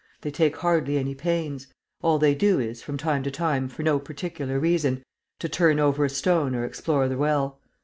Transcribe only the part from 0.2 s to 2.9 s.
They take hardly any pains. All they do is,